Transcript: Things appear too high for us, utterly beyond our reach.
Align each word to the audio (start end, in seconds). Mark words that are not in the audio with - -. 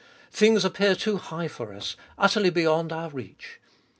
Things 0.31 0.65
appear 0.65 0.95
too 0.95 1.17
high 1.17 1.47
for 1.47 1.71
us, 1.75 1.95
utterly 2.17 2.49
beyond 2.49 2.91
our 2.91 3.11
reach. 3.11 3.59